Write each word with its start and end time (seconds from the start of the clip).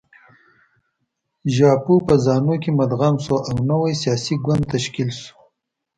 زاپو 1.55 1.95
په 2.07 2.15
زانو 2.25 2.55
کې 2.63 2.71
مدغم 2.79 3.15
شو 3.23 3.35
او 3.47 3.55
نوی 3.69 3.93
سیاسي 4.01 4.35
ګوند 4.43 4.63
تشکیل 4.73 5.09
شو. 5.21 5.35